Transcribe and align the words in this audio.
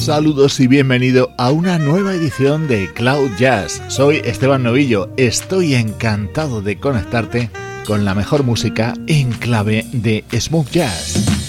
Saludos 0.00 0.58
y 0.60 0.66
bienvenido 0.66 1.30
a 1.36 1.50
una 1.50 1.78
nueva 1.78 2.14
edición 2.14 2.66
de 2.68 2.90
Cloud 2.94 3.32
Jazz. 3.38 3.82
Soy 3.88 4.16
Esteban 4.24 4.62
Novillo. 4.62 5.10
Estoy 5.18 5.74
encantado 5.74 6.62
de 6.62 6.78
conectarte 6.78 7.50
con 7.86 8.06
la 8.06 8.14
mejor 8.14 8.42
música 8.42 8.94
en 9.06 9.30
clave 9.30 9.84
de 9.92 10.24
smooth 10.32 10.70
jazz. 10.70 11.39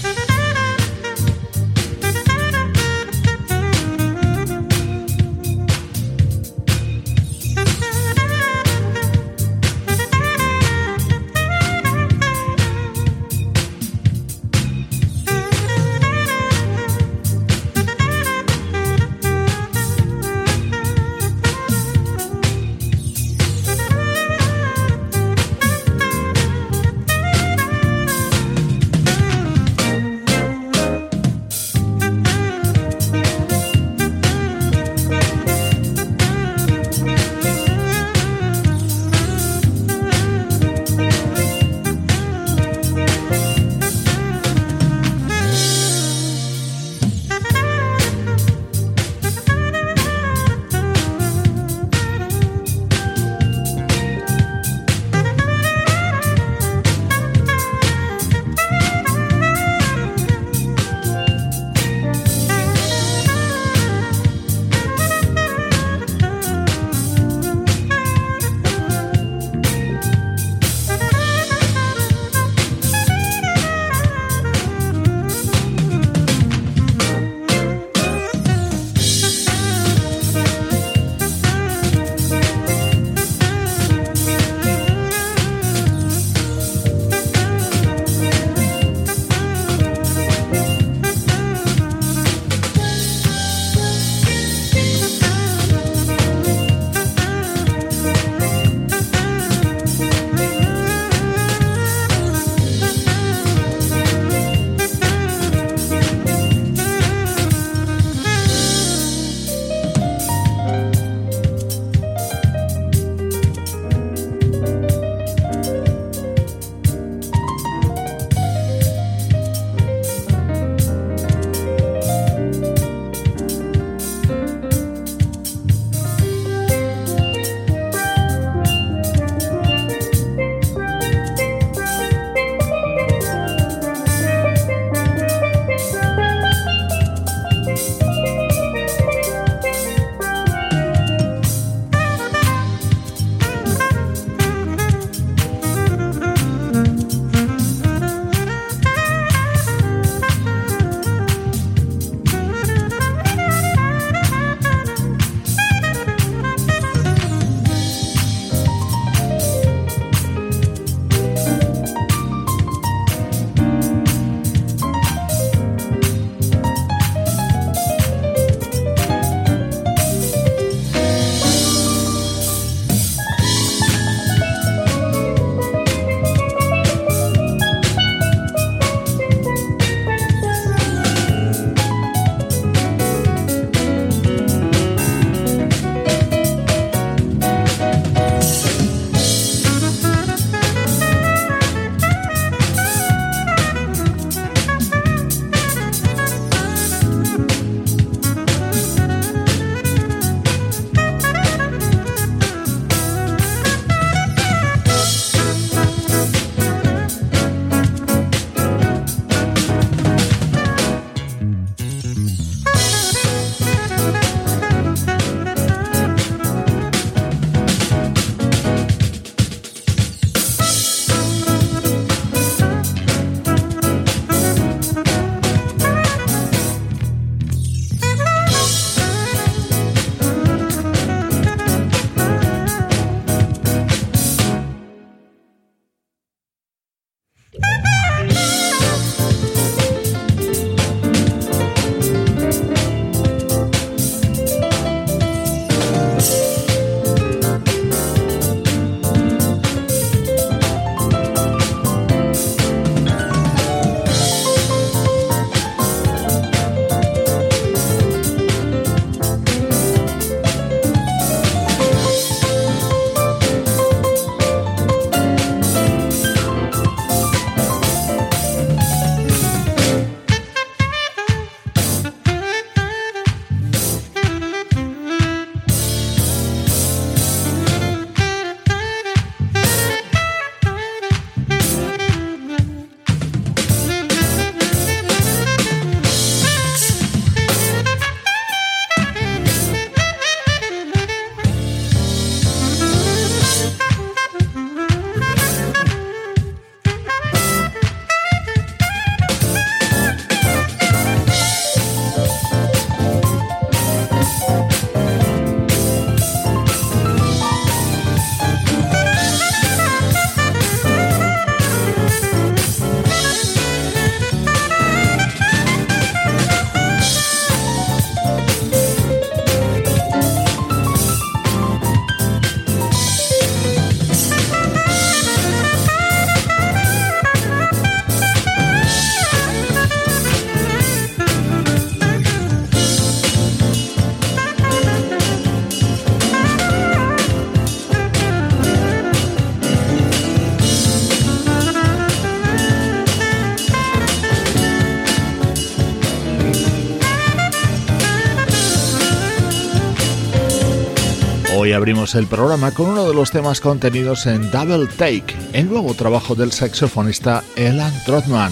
Abrimos 351.74 352.16
el 352.16 352.28
programa 352.28 352.72
con 352.72 352.90
uno 352.90 353.08
de 353.08 353.14
los 353.14 353.32
temas 353.32 353.62
contenidos 353.62 354.26
en 354.26 354.52
Double 354.52 354.88
Take, 354.88 355.36
el 355.54 355.70
nuevo 355.70 355.94
trabajo 355.94 356.36
del 356.36 356.52
saxofonista 356.52 357.44
Elan 357.56 357.94
Trotman, 358.06 358.52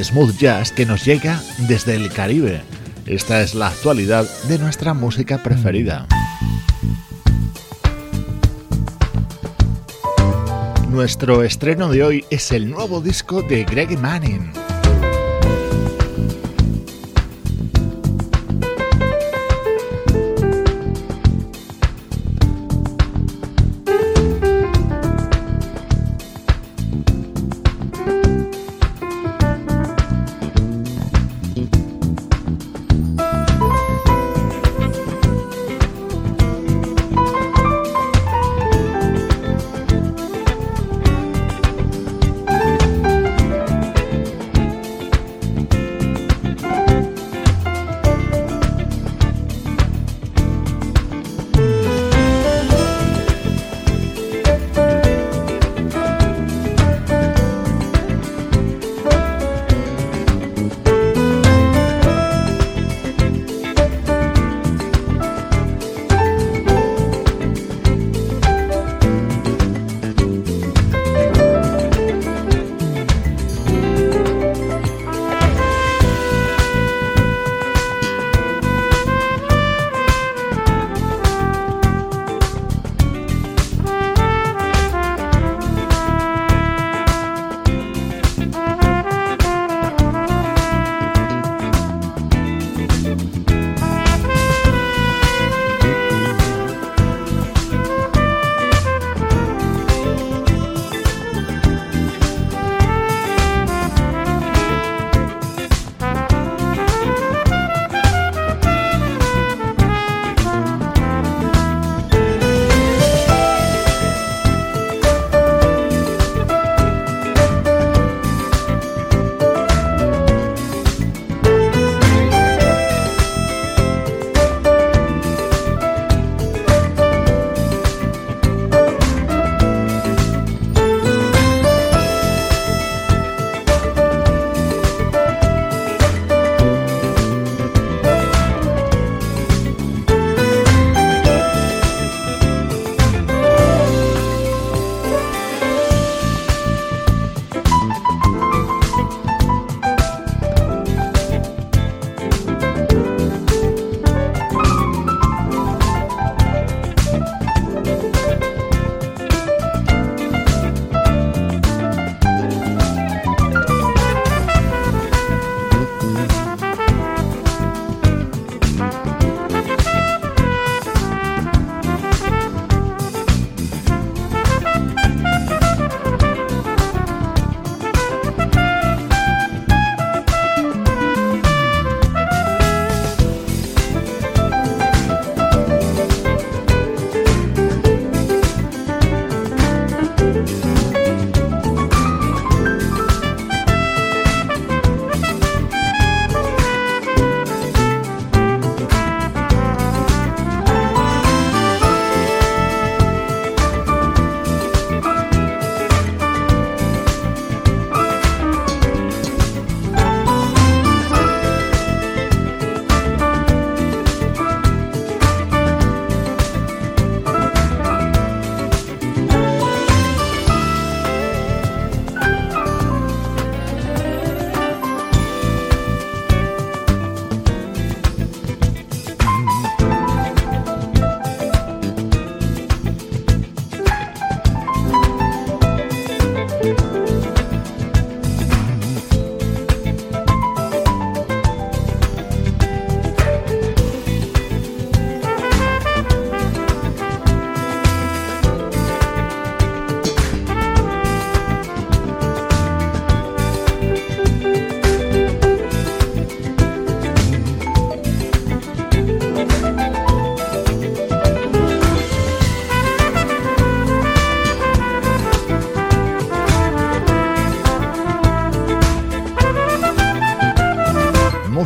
smooth 0.00 0.36
jazz 0.36 0.70
que 0.72 0.84
nos 0.84 1.04
llega 1.04 1.42
desde 1.66 1.94
el 1.94 2.12
Caribe. 2.12 2.60
Esta 3.06 3.40
es 3.40 3.54
la 3.54 3.68
actualidad 3.68 4.28
de 4.48 4.58
nuestra 4.58 4.92
música 4.92 5.42
preferida. 5.42 6.06
Nuestro 10.90 11.42
estreno 11.42 11.88
de 11.88 12.04
hoy 12.04 12.24
es 12.28 12.52
el 12.52 12.70
nuevo 12.70 13.00
disco 13.00 13.42
de 13.42 13.64
Greg 13.64 13.98
Manning. 13.98 14.57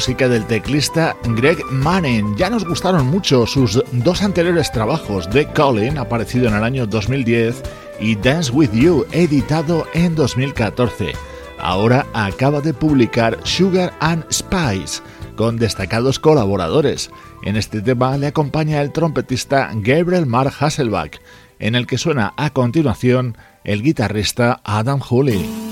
Música 0.02 0.28
del 0.28 0.44
teclista 0.46 1.16
Greg 1.36 1.64
Manning. 1.70 2.34
Ya 2.34 2.50
nos 2.50 2.64
gustaron 2.64 3.06
mucho 3.06 3.46
sus 3.46 3.80
dos 3.92 4.20
anteriores 4.22 4.72
trabajos, 4.72 5.30
The 5.30 5.46
Calling, 5.52 5.96
aparecido 5.96 6.48
en 6.48 6.54
el 6.54 6.64
año 6.64 6.88
2010, 6.88 7.62
y 8.00 8.16
Dance 8.16 8.50
With 8.50 8.72
You, 8.72 9.06
editado 9.12 9.86
en 9.94 10.16
2014. 10.16 11.12
Ahora 11.60 12.04
acaba 12.14 12.60
de 12.60 12.74
publicar 12.74 13.38
Sugar 13.44 13.94
and 14.00 14.24
Spice, 14.32 15.00
con 15.36 15.56
destacados 15.56 16.18
colaboradores. 16.18 17.12
En 17.44 17.54
este 17.54 17.80
tema 17.80 18.18
le 18.18 18.26
acompaña 18.26 18.82
el 18.82 18.90
trompetista 18.90 19.70
Gabriel 19.72 20.26
Mark 20.26 20.52
Hasselbach, 20.58 21.20
en 21.60 21.76
el 21.76 21.86
que 21.86 21.96
suena 21.96 22.34
a 22.36 22.50
continuación 22.50 23.36
el 23.62 23.84
guitarrista 23.84 24.62
Adam 24.64 24.98
Hooley. 24.98 25.71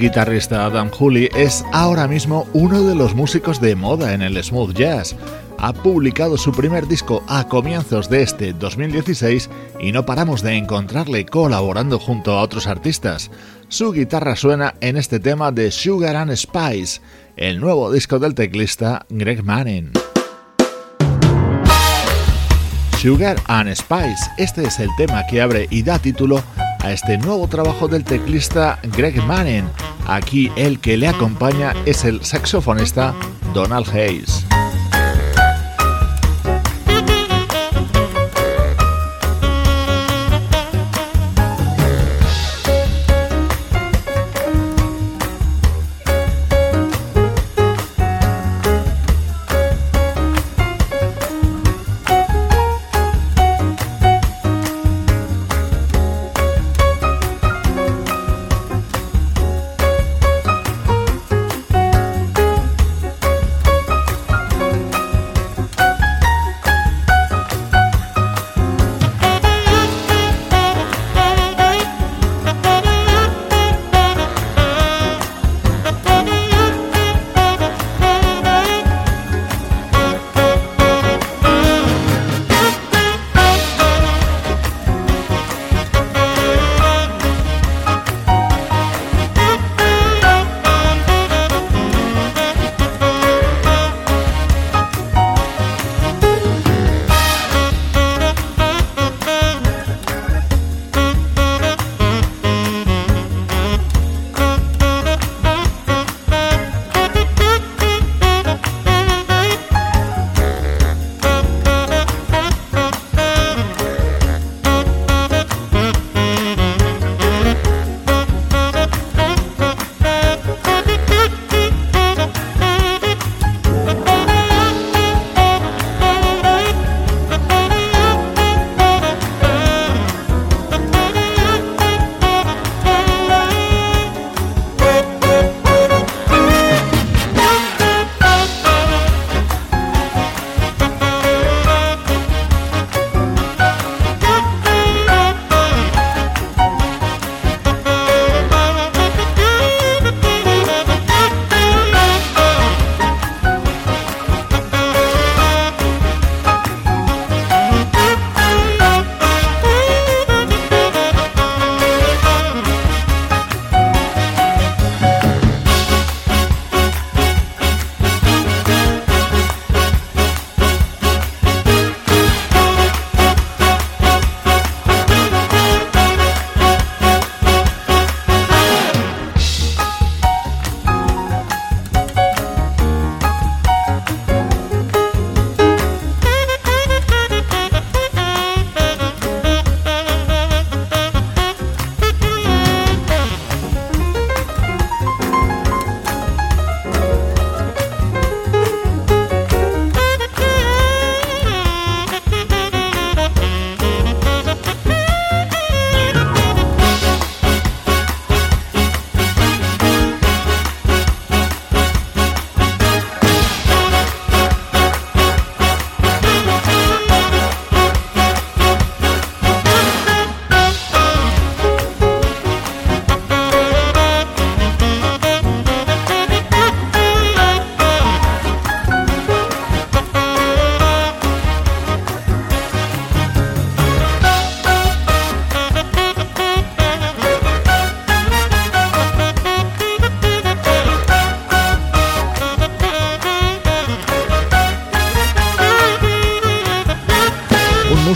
Guitarrista 0.00 0.64
Adam 0.64 0.90
Hooley 0.90 1.28
es 1.36 1.62
ahora 1.72 2.08
mismo 2.08 2.48
uno 2.54 2.82
de 2.82 2.94
los 2.94 3.14
músicos 3.14 3.60
de 3.60 3.76
moda 3.76 4.14
en 4.14 4.22
el 4.22 4.42
smooth 4.42 4.74
jazz. 4.74 5.14
Ha 5.58 5.74
publicado 5.74 6.38
su 6.38 6.52
primer 6.52 6.88
disco 6.88 7.22
a 7.28 7.46
comienzos 7.46 8.08
de 8.08 8.22
este 8.22 8.54
2016 8.54 9.50
y 9.78 9.92
no 9.92 10.06
paramos 10.06 10.42
de 10.42 10.54
encontrarle 10.54 11.26
colaborando 11.26 11.98
junto 11.98 12.32
a 12.32 12.42
otros 12.42 12.66
artistas. 12.66 13.30
Su 13.68 13.92
guitarra 13.92 14.36
suena 14.36 14.74
en 14.80 14.96
este 14.96 15.20
tema 15.20 15.52
de 15.52 15.70
Sugar 15.70 16.16
and 16.16 16.34
Spice, 16.34 17.02
el 17.36 17.60
nuevo 17.60 17.92
disco 17.92 18.18
del 18.18 18.34
teclista 18.34 19.04
Greg 19.10 19.44
Manning. 19.44 19.92
Sugar 22.98 23.36
and 23.46 23.74
Spice, 23.74 24.30
este 24.38 24.64
es 24.64 24.80
el 24.80 24.88
tema 24.96 25.26
que 25.26 25.42
abre 25.42 25.68
y 25.70 25.82
da 25.82 25.98
título 25.98 26.42
a 26.80 26.90
este 26.90 27.18
nuevo 27.18 27.46
trabajo 27.48 27.86
del 27.86 28.04
teclista 28.04 28.78
Greg 28.96 29.22
Manning. 29.24 29.68
Aquí 30.06 30.50
el 30.56 30.80
que 30.80 30.96
le 30.96 31.08
acompaña 31.08 31.74
es 31.86 32.04
el 32.04 32.24
saxofonista 32.24 33.14
Donald 33.54 33.88
Hayes. 33.88 34.46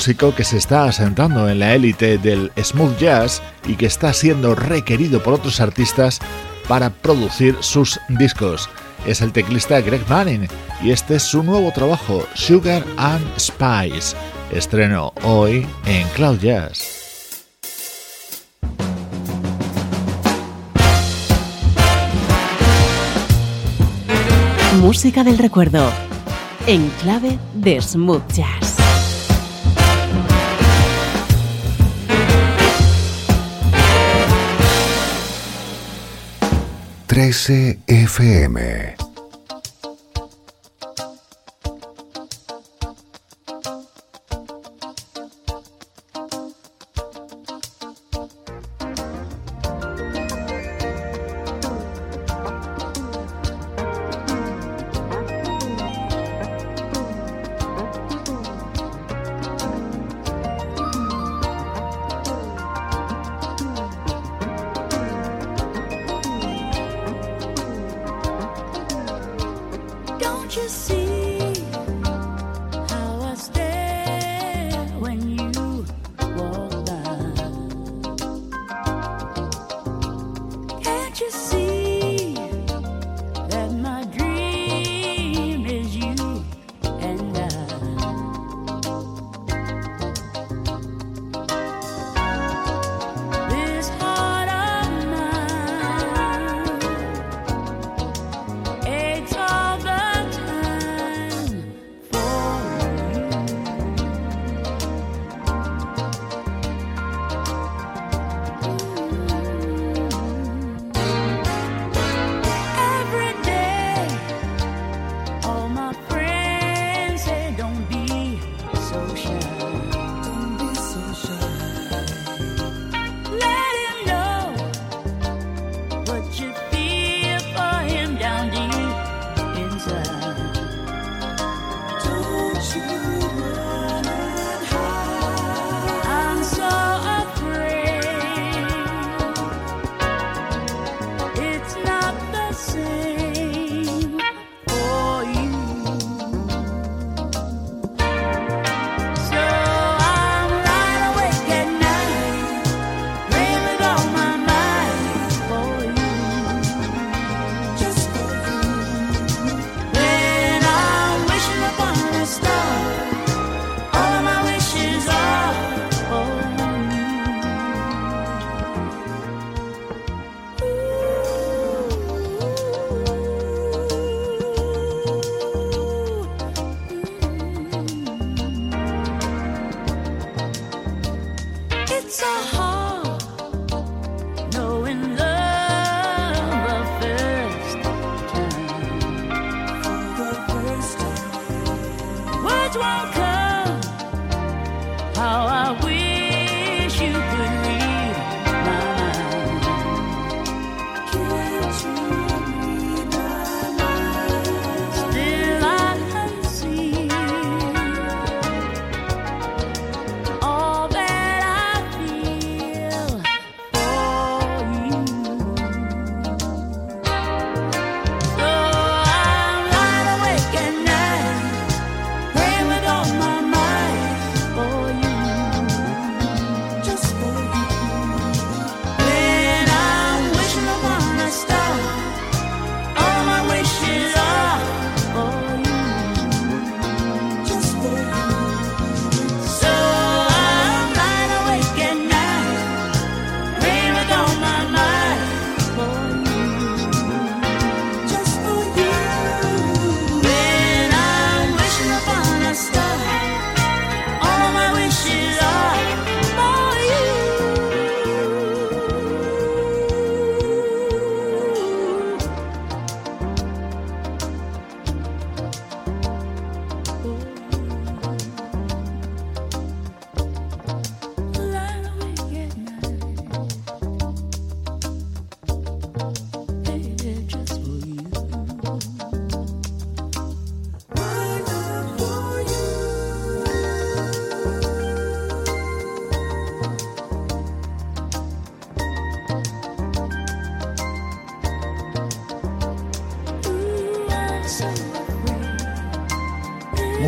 Músico 0.05 0.35
que 0.35 0.45
se 0.45 0.59
está 0.59 0.85
asentando 0.85 1.49
en 1.49 1.61
la 1.61 1.73
élite 1.73 2.19
del 2.19 2.53
smooth 2.63 2.99
jazz 2.99 3.41
y 3.67 3.75
que 3.75 3.87
está 3.87 4.13
siendo 4.13 4.55
requerido 4.55 5.23
por 5.23 5.33
otros 5.33 5.63
artistas 5.63 6.21
para 6.69 6.91
producir 6.91 7.57
sus 7.61 7.99
discos. 8.11 8.69
Es 9.07 9.23
el 9.23 9.33
teclista 9.33 9.81
Greg 9.81 10.07
Manning 10.07 10.47
y 10.83 10.91
este 10.91 11.15
es 11.15 11.23
su 11.23 11.43
nuevo 11.43 11.73
trabajo, 11.73 12.27
Sugar 12.35 12.85
and 12.99 13.25
Spice. 13.39 14.15
Estreno 14.53 15.15
hoy 15.23 15.67
en 15.87 16.07
Cloud 16.09 16.39
Jazz. 16.39 17.47
Música 24.83 25.25
del 25.25 25.39
recuerdo 25.39 25.91
en 26.67 26.91
clave 27.01 27.39
de 27.55 27.81
smooth 27.81 28.31
jazz. 28.35 28.74
13 37.15 37.79
FM. 37.87 39.04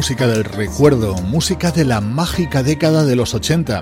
Música 0.07 0.29
del 0.29 0.45
recuerdo, 0.45 1.16
música 1.16 1.73
de 1.73 1.85
la 1.85 2.01
mágica 2.01 2.62
década 2.62 3.05
de 3.05 3.16
los 3.16 3.35
80. 3.35 3.81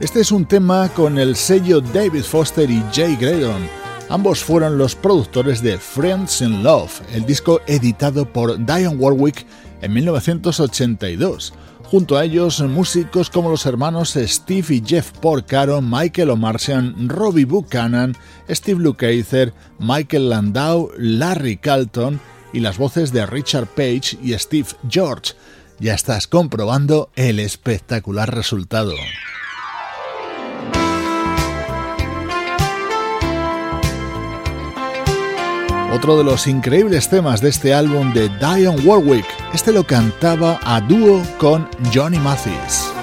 Este 0.00 0.20
es 0.20 0.32
un 0.32 0.46
tema 0.46 0.88
con 0.88 1.18
el 1.18 1.36
sello 1.36 1.82
David 1.82 2.22
Foster 2.22 2.70
y 2.70 2.82
Jay 2.94 3.14
Graydon. 3.14 3.68
Ambos 4.08 4.42
fueron 4.42 4.78
los 4.78 4.94
productores 4.94 5.60
de 5.60 5.76
Friends 5.76 6.40
in 6.40 6.62
Love, 6.62 7.02
el 7.12 7.26
disco 7.26 7.60
editado 7.66 8.24
por 8.24 8.56
Diane 8.56 8.96
Warwick 8.96 9.44
en 9.82 9.92
1982. 9.92 11.52
Junto 11.90 12.16
a 12.16 12.24
ellos, 12.24 12.62
músicos 12.62 13.28
como 13.28 13.50
los 13.50 13.66
hermanos 13.66 14.14
Steve 14.18 14.76
y 14.76 14.82
Jeff 14.82 15.10
Porcaro, 15.20 15.82
Michael 15.82 16.30
O'Martian, 16.30 17.06
Robbie 17.06 17.44
Buchanan, 17.44 18.16
Steve 18.48 18.80
Lukather, 18.80 19.52
Michael 19.78 20.30
Landau, 20.30 20.90
Larry 20.96 21.58
Calton 21.58 22.18
y 22.54 22.60
las 22.60 22.78
voces 22.78 23.12
de 23.12 23.26
Richard 23.26 23.66
Page 23.66 24.16
y 24.22 24.32
Steve 24.38 24.68
George 24.88 25.34
ya 25.78 25.94
estás 25.94 26.26
comprobando 26.26 27.10
el 27.16 27.40
espectacular 27.40 28.34
resultado. 28.34 28.92
Otro 35.92 36.18
de 36.18 36.24
los 36.24 36.46
increíbles 36.46 37.08
temas 37.08 37.40
de 37.40 37.48
este 37.48 37.72
álbum 37.72 38.12
de 38.12 38.28
Diane 38.38 38.80
Warwick, 38.84 39.26
este 39.54 39.72
lo 39.72 39.86
cantaba 39.86 40.60
a 40.62 40.80
dúo 40.80 41.22
con 41.38 41.68
Johnny 41.94 42.18
Mathis. 42.18 42.95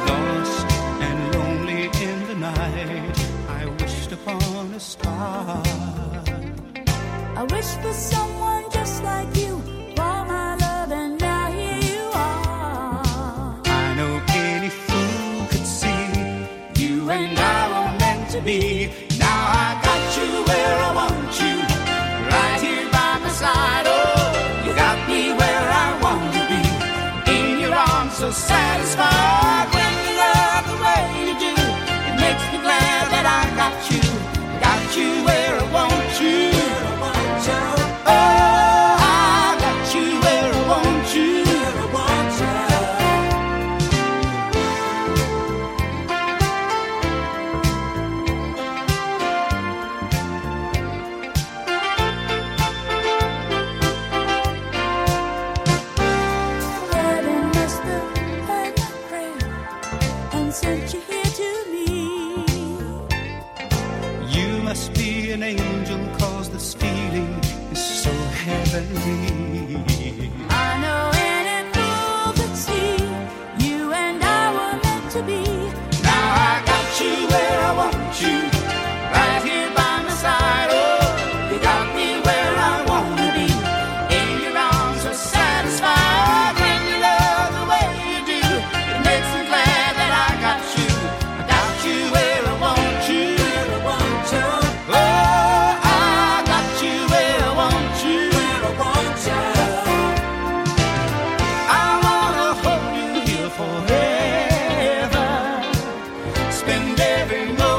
and 106.83 106.99
every 106.99 107.45
moment. 107.45 107.72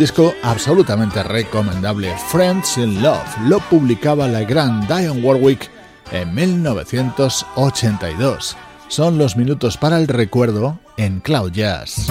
Disco 0.00 0.34
absolutamente 0.42 1.22
recomendable, 1.22 2.12
Friends 2.30 2.78
in 2.78 3.02
Love. 3.02 3.36
Lo 3.46 3.60
publicaba 3.60 4.26
la 4.26 4.40
gran 4.40 4.80
Diane 4.86 5.20
Warwick 5.20 5.68
en 6.10 6.34
1982. 6.34 8.56
Son 8.88 9.18
los 9.18 9.36
minutos 9.36 9.76
para 9.76 9.98
el 9.98 10.08
recuerdo 10.08 10.80
en 10.96 11.20
Cloud 11.20 11.52
Jazz. 11.52 12.06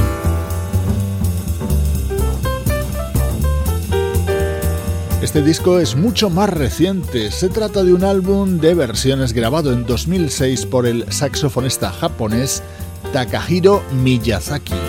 Este 5.23 5.41
disco 5.41 5.79
es 5.79 5.95
mucho 5.95 6.29
más 6.29 6.51
reciente, 6.51 7.31
se 7.31 7.49
trata 7.49 7.83
de 7.83 7.93
un 7.93 8.03
álbum 8.03 8.59
de 8.59 8.75
versiones 8.75 9.33
grabado 9.33 9.73
en 9.73 9.87
2006 9.87 10.67
por 10.67 10.85
el 10.85 11.11
saxofonista 11.11 11.91
japonés 11.91 12.61
Takahiro 13.11 13.81
Miyazaki. 13.91 14.88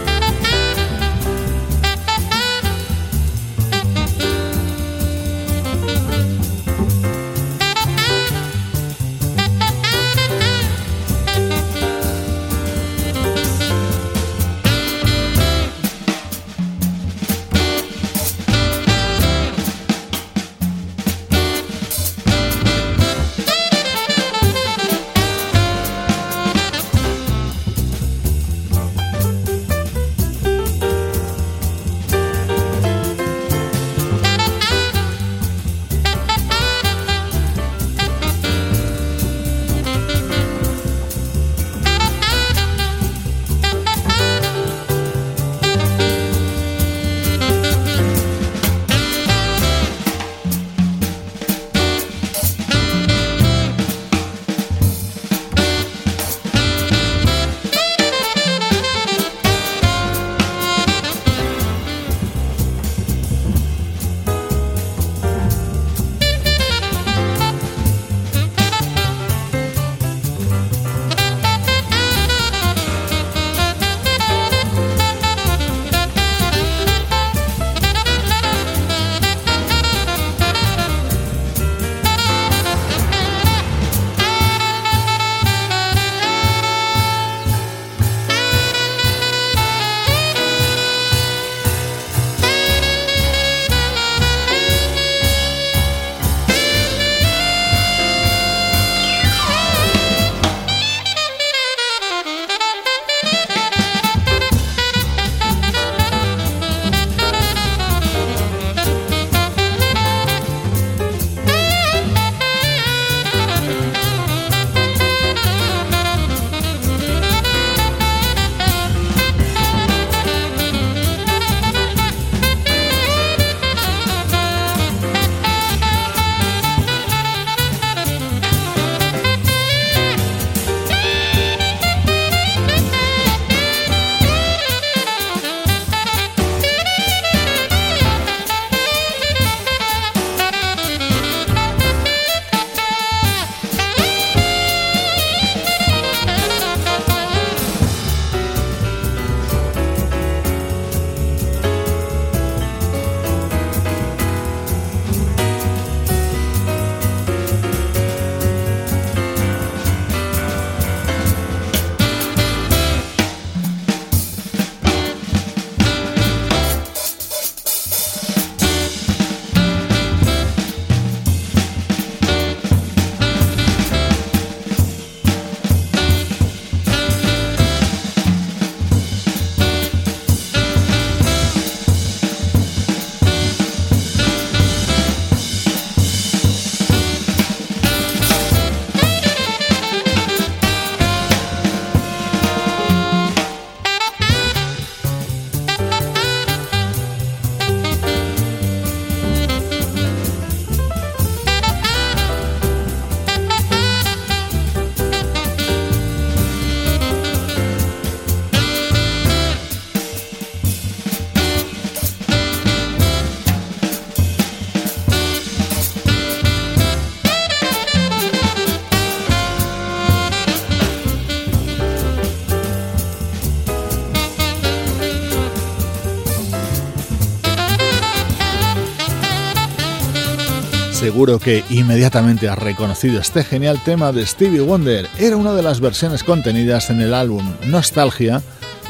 Seguro 231.00 231.38
que 231.38 231.64
inmediatamente 231.70 232.46
has 232.50 232.58
reconocido 232.58 233.22
este 233.22 233.42
genial 233.42 233.80
tema 233.82 234.12
de 234.12 234.26
Stevie 234.26 234.60
Wonder. 234.60 235.08
Era 235.18 235.38
una 235.38 235.54
de 235.54 235.62
las 235.62 235.80
versiones 235.80 236.22
contenidas 236.22 236.90
en 236.90 237.00
el 237.00 237.14
álbum 237.14 237.42
Nostalgia 237.64 238.42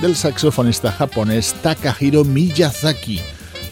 del 0.02 0.16
saxofonista 0.16 0.90
japonés 0.90 1.54
Takahiro 1.62 2.24
Miyazaki. 2.24 3.20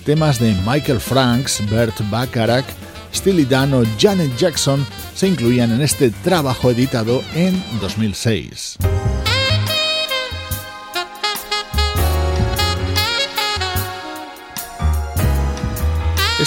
Temas 0.04 0.38
de 0.38 0.54
Michael 0.64 1.00
Franks, 1.00 1.68
Bert 1.68 1.96
Bacharach, 2.10 2.66
Steely 3.12 3.44
Dan 3.44 3.74
o 3.74 3.82
Janet 3.98 4.36
Jackson 4.36 4.86
se 5.16 5.26
incluían 5.26 5.72
en 5.72 5.80
este 5.80 6.10
trabajo 6.10 6.70
editado 6.70 7.24
en 7.34 7.60
2006. 7.80 8.78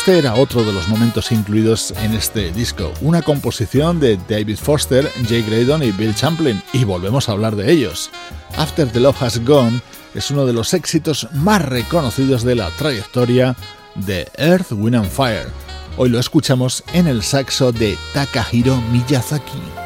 Este 0.02 0.18
era 0.18 0.34
otro 0.34 0.64
de 0.64 0.74
los 0.74 0.88
momentos 0.88 1.32
incluidos 1.32 1.94
en 1.98 2.16
este 2.16 2.52
disco, 2.52 2.92
una 3.02 3.22
composición 3.22 4.00
de 4.00 4.18
David 4.28 4.58
Foster, 4.58 5.08
Jay 5.30 5.44
Graydon 5.44 5.84
y 5.84 5.92
Bill 5.92 6.16
Champlin, 6.16 6.60
y 6.74 6.86
volvemos 6.86 7.30
a 7.30 7.34
hablar 7.34 7.56
de 7.56 7.72
ellos. 7.72 8.10
After 8.58 8.92
the 8.92 9.00
Love 9.00 9.22
Has 9.22 9.46
Gone 9.46 9.80
es 10.16 10.32
uno 10.32 10.48
de 10.48 10.54
los 10.54 10.74
éxitos 10.74 11.28
más 11.34 11.64
reconocidos 11.64 12.42
de 12.42 12.56
la 12.56 12.72
trayectoria 12.72 13.56
de 13.94 14.28
Earth, 14.38 14.72
Wind 14.72 14.96
and 14.96 15.08
Fire. 15.08 15.46
Hoy 15.98 16.10
lo 16.10 16.20
escuchamos 16.20 16.84
en 16.94 17.06
el 17.06 17.22
saxo 17.22 17.72
de 17.72 17.96
Takahiro 18.12 18.82
Miyazaki. 18.92 19.81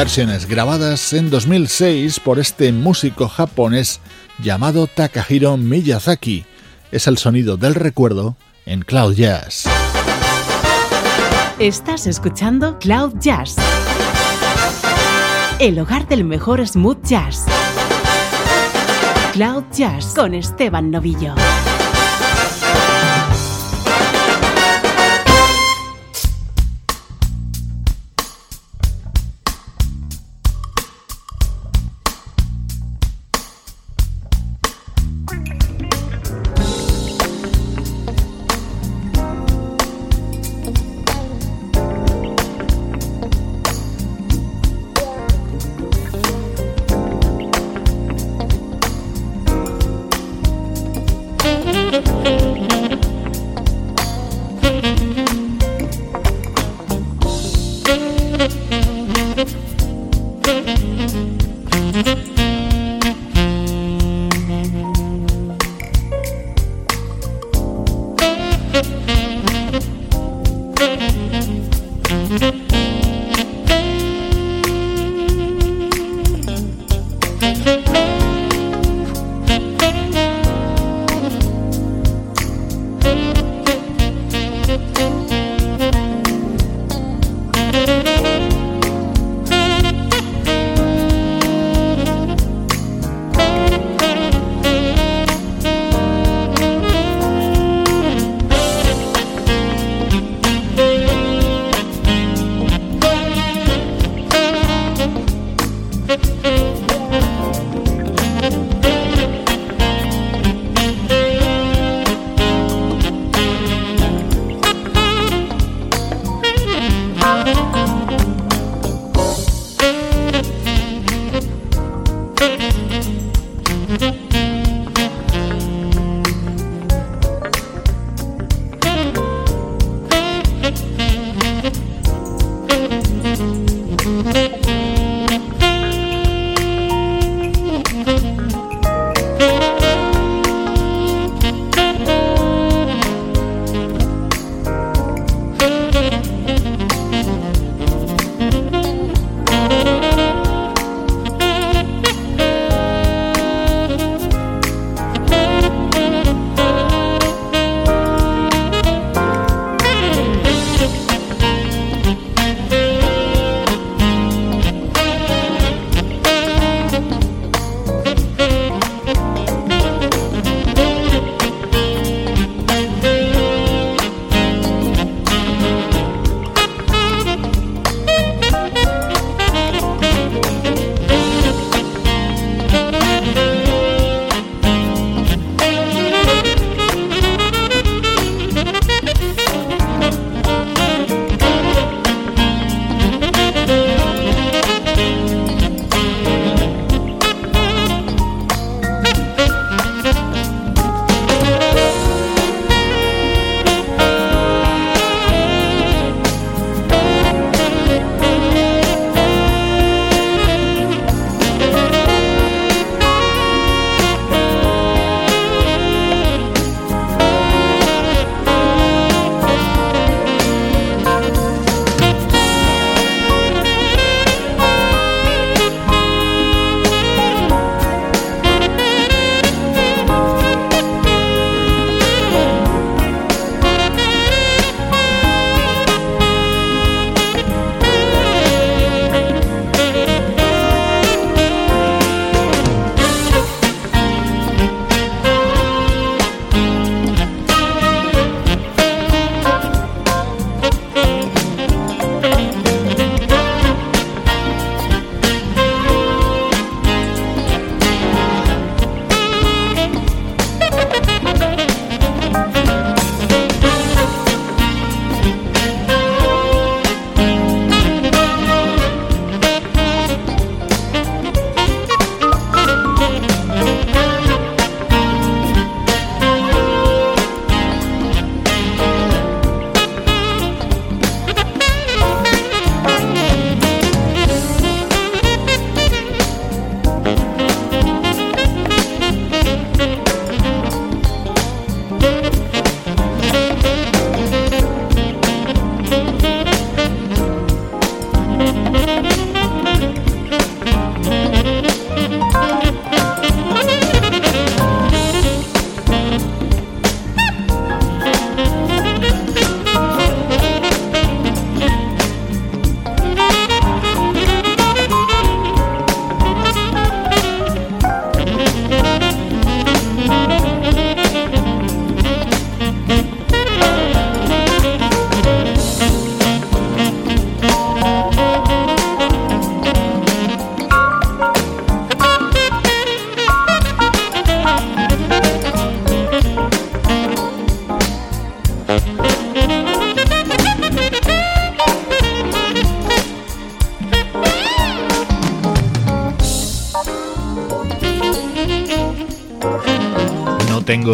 Versiones 0.00 0.46
grabadas 0.46 1.12
en 1.12 1.28
2006 1.28 2.20
por 2.20 2.38
este 2.38 2.72
músico 2.72 3.28
japonés 3.28 4.00
llamado 4.42 4.86
Takahiro 4.86 5.58
Miyazaki. 5.58 6.46
Es 6.90 7.06
el 7.06 7.18
sonido 7.18 7.58
del 7.58 7.74
recuerdo 7.74 8.34
en 8.64 8.80
Cloud 8.80 9.12
Jazz. 9.12 9.64
Estás 11.58 12.06
escuchando 12.06 12.78
Cloud 12.78 13.16
Jazz, 13.20 13.56
el 15.58 15.78
hogar 15.78 16.08
del 16.08 16.24
mejor 16.24 16.66
smooth 16.66 17.04
jazz. 17.04 17.44
Cloud 19.34 19.64
Jazz 19.70 20.14
con 20.14 20.32
Esteban 20.32 20.90
Novillo. 20.90 21.34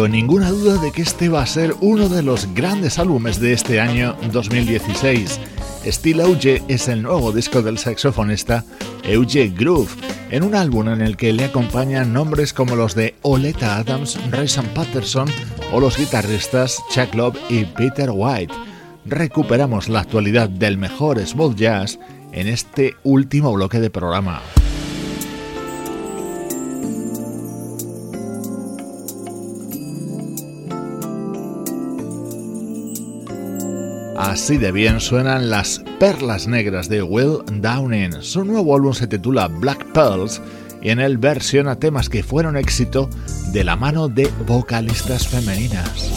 Ninguna 0.07 0.49
duda 0.49 0.77
de 0.77 0.91
que 0.91 1.01
este 1.01 1.29
va 1.29 1.41
a 1.41 1.47
ser 1.47 1.75
uno 1.81 2.09
de 2.09 2.21
los 2.21 2.53
grandes 2.53 2.99
álbumes 2.99 3.39
de 3.39 3.53
este 3.53 3.81
año 3.81 4.15
2016. 4.31 5.39
Still 5.85 6.21
Auge 6.21 6.61
es 6.67 6.87
el 6.87 7.01
nuevo 7.01 7.31
disco 7.31 7.61
del 7.61 7.77
saxofonista 7.77 8.63
Euge 9.03 9.49
Groove, 9.49 9.89
en 10.29 10.43
un 10.43 10.55
álbum 10.55 10.89
en 10.89 11.01
el 11.01 11.17
que 11.17 11.33
le 11.33 11.45
acompañan 11.45 12.13
nombres 12.13 12.53
como 12.53 12.75
los 12.75 12.95
de 12.95 13.15
Oleta 13.21 13.77
Adams, 13.77 14.19
Rayson 14.31 14.65
Patterson 14.75 15.27
o 15.71 15.79
los 15.79 15.97
guitarristas 15.97 16.77
Chuck 16.91 17.13
Love 17.15 17.37
y 17.49 17.65
Peter 17.65 18.09
White. 18.13 18.53
Recuperamos 19.05 19.89
la 19.89 20.01
actualidad 20.01 20.49
del 20.49 20.77
mejor 20.77 21.25
smooth 21.25 21.55
jazz 21.55 21.99
en 22.33 22.47
este 22.47 22.95
último 23.03 23.53
bloque 23.53 23.79
de 23.79 23.89
programa. 23.89 24.41
Así 34.27 34.57
de 34.57 34.73
bien 34.73 34.99
suenan 34.99 35.49
las 35.49 35.81
perlas 36.01 36.47
negras 36.47 36.89
de 36.89 37.01
Will 37.01 37.37
Downing. 37.49 38.21
Su 38.21 38.43
nuevo 38.43 38.75
álbum 38.75 38.93
se 38.93 39.07
titula 39.07 39.47
Black 39.47 39.85
Pearls 39.93 40.41
y 40.81 40.89
en 40.89 40.99
él 40.99 41.17
versiona 41.17 41.77
temas 41.77 42.09
que 42.09 42.23
fueron 42.23 42.57
éxito 42.57 43.09
de 43.53 43.63
la 43.63 43.77
mano 43.77 44.09
de 44.09 44.29
vocalistas 44.45 45.29
femeninas. 45.29 46.11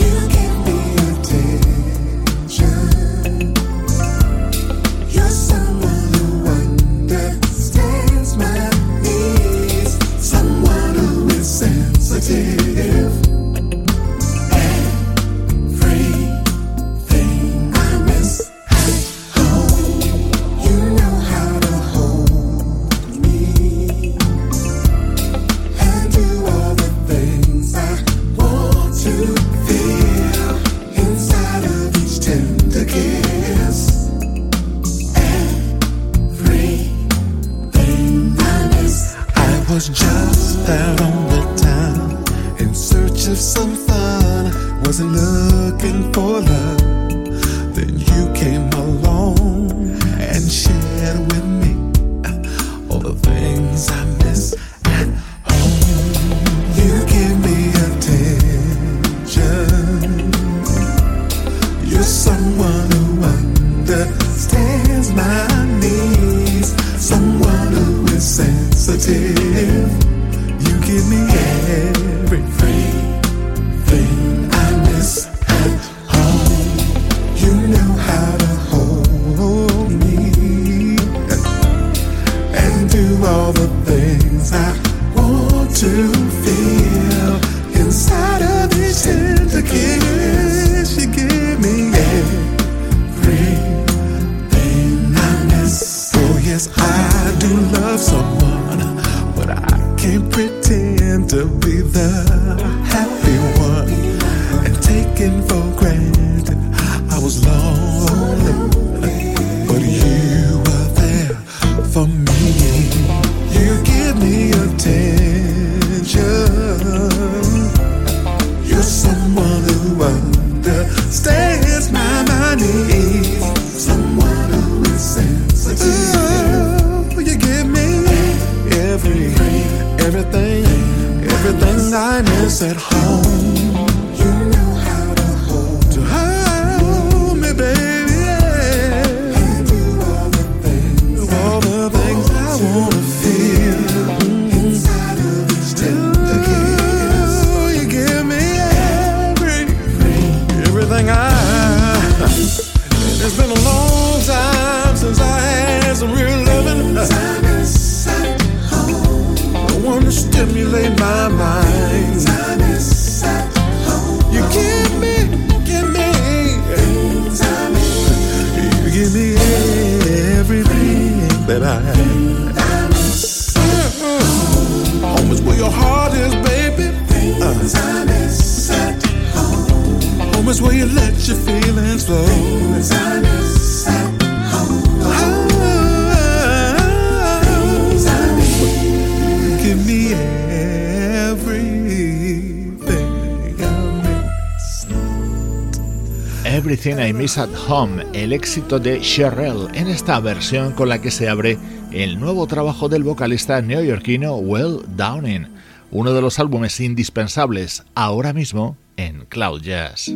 I 197.10 197.12
Miss 197.12 197.38
at 197.38 197.48
Home, 197.68 198.06
el 198.12 198.32
éxito 198.32 198.78
de 198.78 199.00
Sherelle 199.00 199.66
en 199.74 199.88
esta 199.88 200.20
versión 200.20 200.72
con 200.72 200.88
la 200.88 201.02
que 201.02 201.10
se 201.10 201.28
abre 201.28 201.58
el 201.90 202.20
nuevo 202.20 202.46
trabajo 202.46 202.88
del 202.88 203.02
vocalista 203.02 203.60
neoyorquino 203.60 204.36
Will 204.36 204.82
Downing, 204.96 205.48
uno 205.90 206.12
de 206.12 206.22
los 206.22 206.38
álbumes 206.38 206.78
indispensables 206.78 207.82
ahora 207.96 208.32
mismo 208.32 208.76
en 208.96 209.24
Cloud 209.24 209.60
Jazz. 209.62 210.12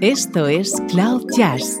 Esto 0.00 0.46
es 0.46 0.80
Cloud 0.88 1.26
Jazz 1.36 1.80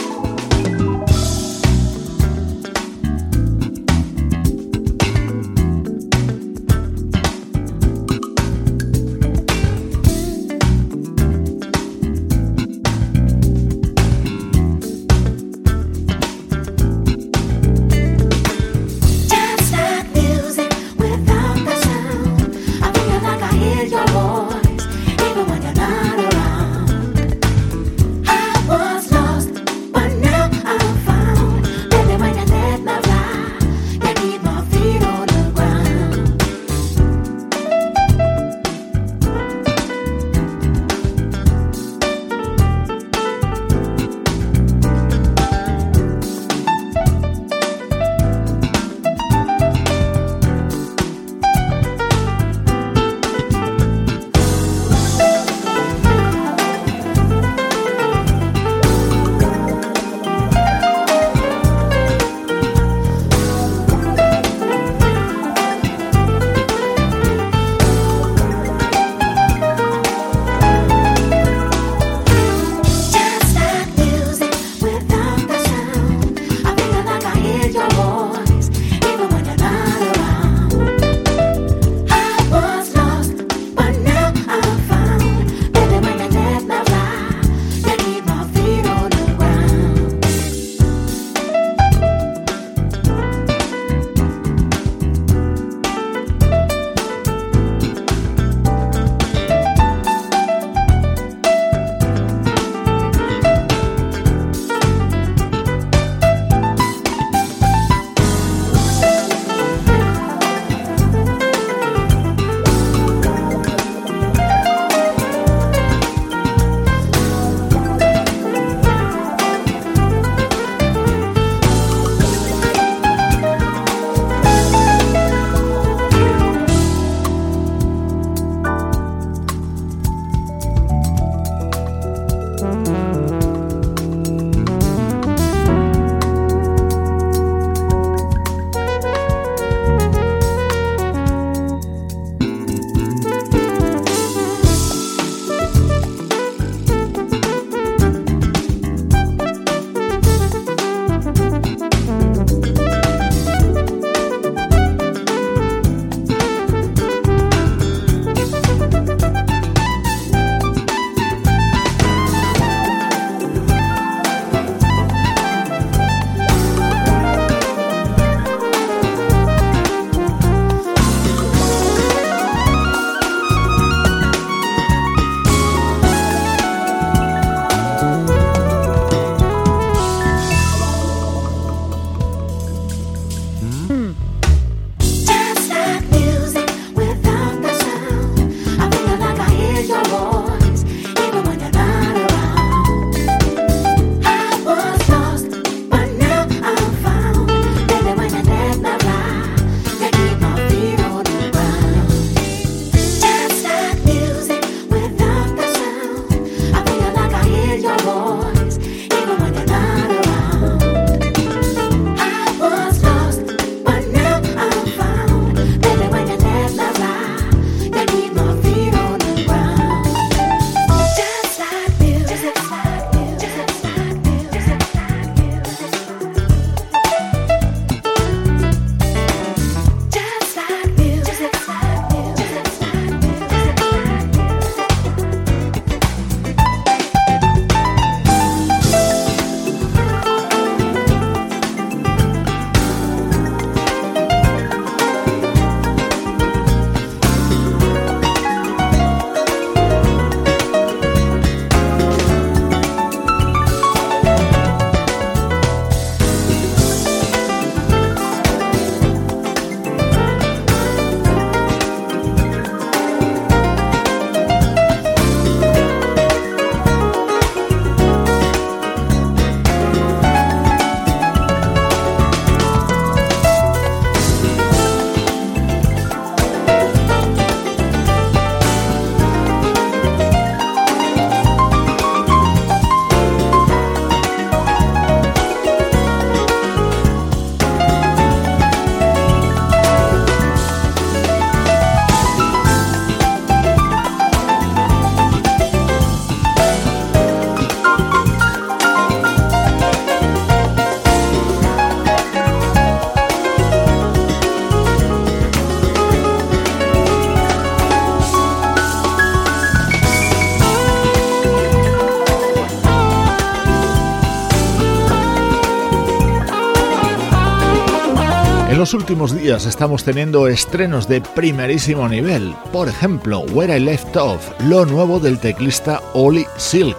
Los 318.91 319.01
últimos 319.01 319.33
días 319.33 319.67
estamos 319.67 320.03
teniendo 320.03 320.49
estrenos 320.49 321.07
de 321.07 321.21
primerísimo 321.21 322.09
nivel. 322.09 322.53
Por 322.73 322.89
ejemplo, 322.89 323.39
Where 323.53 323.77
I 323.77 323.79
Left 323.79 324.17
Off, 324.17 324.49
lo 324.67 324.85
nuevo 324.85 325.17
del 325.21 325.39
teclista 325.39 326.01
Oli 326.13 326.45
Silk. 326.57 326.97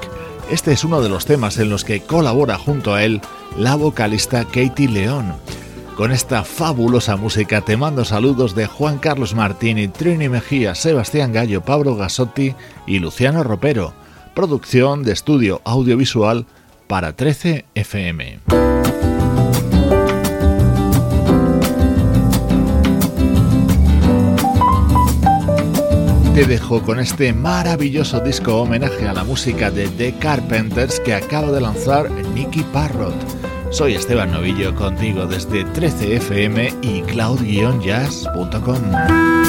Este 0.50 0.72
es 0.72 0.84
uno 0.84 1.02
de 1.02 1.10
los 1.10 1.26
temas 1.26 1.58
en 1.58 1.68
los 1.68 1.84
que 1.84 2.00
colabora 2.00 2.56
junto 2.56 2.94
a 2.94 3.04
él 3.04 3.20
la 3.58 3.74
vocalista 3.74 4.46
Katie 4.46 4.88
León. 4.88 5.34
Con 5.94 6.12
esta 6.12 6.44
fabulosa 6.44 7.16
música 7.16 7.60
te 7.60 7.76
mando 7.76 8.06
saludos 8.06 8.54
de 8.54 8.66
Juan 8.66 8.96
Carlos 8.96 9.34
Martini, 9.34 9.88
Trini 9.88 10.30
Mejía, 10.30 10.74
Sebastián 10.74 11.30
Gallo, 11.34 11.60
Pablo 11.60 11.94
Gasotti 11.94 12.54
y 12.86 13.00
Luciano 13.00 13.42
Ropero. 13.42 13.92
Producción 14.34 15.02
de 15.02 15.12
estudio 15.12 15.60
audiovisual 15.64 16.46
para 16.86 17.14
13 17.14 17.66
FM. 17.74 18.40
Te 26.34 26.46
dejo 26.46 26.82
con 26.82 26.98
este 26.98 27.34
maravilloso 27.34 28.18
disco 28.20 28.62
homenaje 28.62 29.06
a 29.06 29.12
la 29.12 29.22
música 29.22 29.70
de 29.70 29.86
The 29.88 30.14
Carpenters 30.14 30.98
que 31.00 31.14
acaba 31.14 31.52
de 31.52 31.60
lanzar 31.60 32.10
Nicky 32.10 32.62
Parrott. 32.72 33.14
Soy 33.70 33.96
Esteban 33.96 34.32
Novillo 34.32 34.74
contigo 34.74 35.26
desde 35.26 35.66
13fm 35.66 36.74
y 36.80 37.02
cloud-jazz.com. 37.02 39.41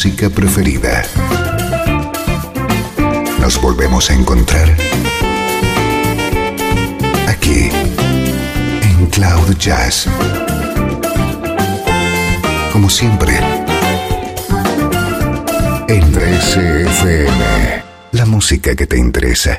música 0.00 0.30
preferida. 0.30 1.02
Nos 3.38 3.60
volvemos 3.60 4.08
a 4.08 4.14
encontrar 4.14 4.74
aquí 7.28 7.68
en 8.82 9.06
Cloud 9.08 9.58
Jazz. 9.58 10.06
Como 12.72 12.88
siempre, 12.88 13.40
en 15.88 16.14
13FM, 16.14 17.82
la 18.12 18.24
música 18.24 18.74
que 18.74 18.86
te 18.86 18.96
interesa. 18.96 19.58